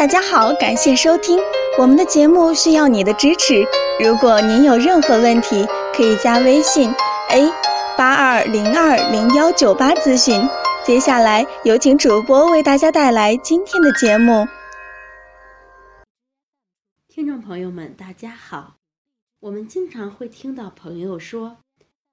[0.00, 1.38] 大家好，感谢收听
[1.78, 3.62] 我们的节目，需要你的支持。
[4.02, 6.90] 如果您有任何问题，可以加微信
[7.28, 7.52] a
[7.98, 10.40] 八二零二零幺九八咨询。
[10.86, 14.48] 接下来有请主播为大家带来今天的节目。
[17.06, 18.76] 听众朋友们，大家好。
[19.40, 21.58] 我们经常会听到朋友说，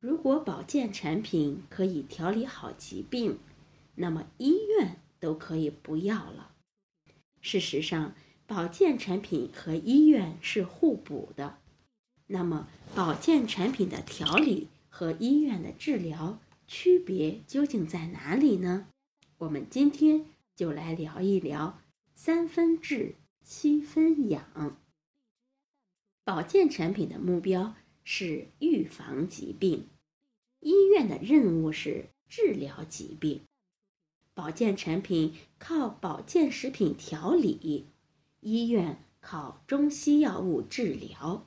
[0.00, 3.38] 如果保健产品可以调理好疾病，
[3.94, 6.48] 那么医院都可以不要了。
[7.40, 8.14] 事实上，
[8.46, 11.58] 保健产品和医院是互补的。
[12.26, 18.86] 那么，保健产品的调理和医院的治疗区别究竟在哪里呢？
[19.38, 21.80] 我们今天就来聊一聊
[22.14, 24.78] 三分治七分养。
[26.22, 29.88] 保健产品的目标是预防疾病，
[30.60, 33.40] 医院的任务是治疗疾病。
[34.40, 37.88] 保健产品靠保健食品调理，
[38.40, 41.46] 医院靠中西药物治疗。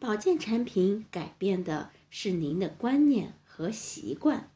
[0.00, 4.50] 保健产品改变的是您的观念和习惯，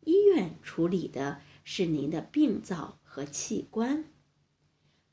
[0.00, 4.04] 医院处理的是您的病灶和器官。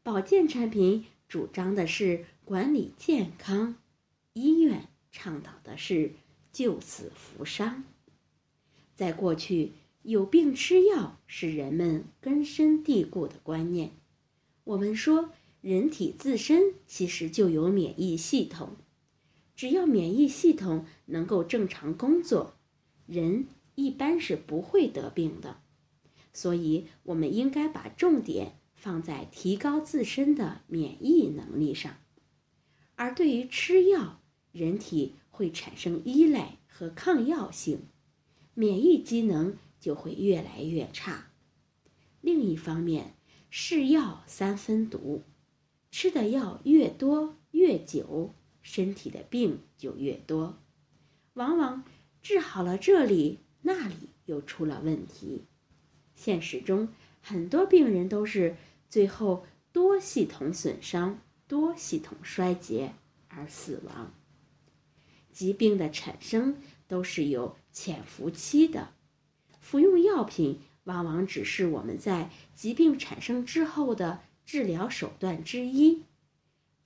[0.01, 3.75] 保健产品主张的是管理健康，
[4.33, 6.15] 医院倡导的是
[6.51, 7.83] 救死扶伤。
[8.95, 9.73] 在过去。
[10.07, 13.91] 有病吃药是人们根深蒂固的观念。
[14.63, 18.77] 我们说，人体自身其实就有免疫系统，
[19.53, 22.53] 只要免疫系统能够正常工作，
[23.05, 25.57] 人一般是不会得病的。
[26.31, 31.97] 所以，我们应该把重点放在提高自身的免疫能力上。
[32.95, 34.21] 而对于吃药，
[34.53, 37.81] 人体会产生依赖和抗药性，
[38.53, 39.57] 免疫机能。
[39.79, 41.27] 就会越来越差。
[42.21, 43.15] 另一方面，
[43.49, 45.23] 是药三分毒，
[45.91, 50.57] 吃的药越多越久，身体的病就越多，
[51.33, 51.83] 往往
[52.21, 55.45] 治好了这里，那里又出了问题。
[56.15, 56.89] 现实中，
[57.21, 58.55] 很多病人都是
[58.89, 62.93] 最后多系统损伤、多系统衰竭
[63.29, 64.11] 而死亡。
[65.31, 66.57] 疾病的产生
[66.87, 68.95] 都是有潜伏期的。
[69.67, 76.03] 服用药品往往只是我们在疾病产生之后的治疗手段之一，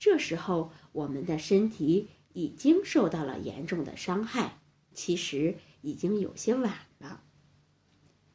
[0.00, 4.58] 这时候我们的身体已经受到了严重的伤害，
[4.92, 7.22] 其实已经有些晚了。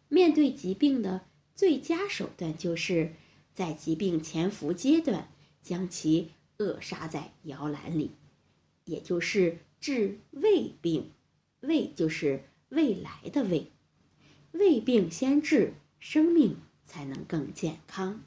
[0.08, 3.12] 面对疾病的最佳手段，就是
[3.54, 5.30] 在疾病潜伏阶段
[5.62, 8.12] 将其扼杀在摇篮里，
[8.86, 11.12] 也就是治未病。
[11.60, 13.74] 未就是未来的未。
[14.58, 18.24] 未病先治，生命才能更健康。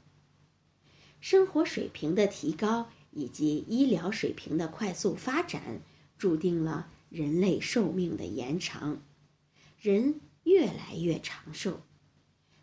[1.19, 5.81] 生活水平的提高以及医疗水平的快速发展，
[6.17, 9.01] 注定了人类寿命的延长，
[9.79, 11.81] 人越来越长寿。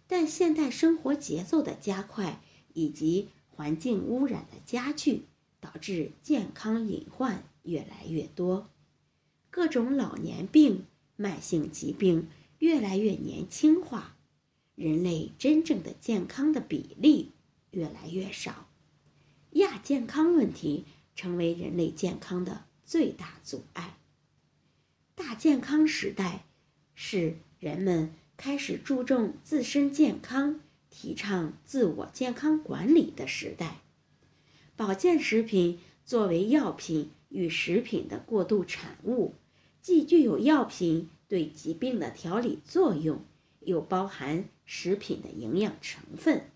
[0.07, 2.41] 但现代生活节奏的加快
[2.73, 5.27] 以及环境污染的加剧，
[5.61, 8.71] 导致健康隐患越来越多，
[9.51, 10.87] 各种老年病、
[11.17, 12.29] 慢性疾病。
[12.59, 14.17] 越来越年轻化，
[14.75, 17.33] 人类真正的健康的比例
[17.71, 18.69] 越来越少，
[19.53, 23.97] 亚健康问题成为人类健康的最大阻碍。
[25.15, 26.45] 大健康时代
[26.95, 33.79] 是人们开始注重自身健康、提倡自我健康管理的时代。
[34.75, 39.35] 保健食品作为药品与食品的过渡产物，
[39.81, 41.09] 既具有药品。
[41.29, 43.23] 对疾病的调理作用，
[43.61, 46.51] 又包含食品的营养成分，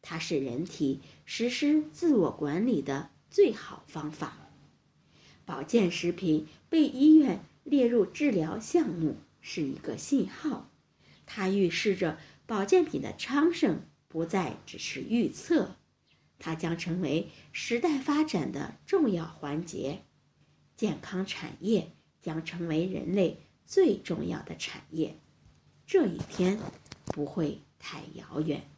[0.00, 4.38] 它是人体实施自我管理的最好方法。
[5.44, 10.70] 保健食品被医院列入治疗项目是一个信号，
[11.26, 15.74] 它预示着保健品的昌盛不再只是预测，
[16.38, 20.02] 它将成为时代发展的重要环节，
[20.76, 23.40] 健康产业将成为人类。
[23.72, 25.16] 最重要的产业，
[25.86, 26.58] 这一天
[27.06, 28.68] 不会太遥远。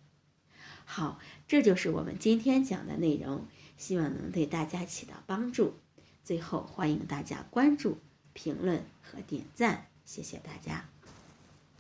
[0.84, 1.18] 好，
[1.48, 5.74] 这就是我们今天讲的内容，希望能对大家起到帮助。
[6.22, 7.98] 最后，欢迎大家关注、
[8.34, 10.93] 评论和点赞，谢谢大家。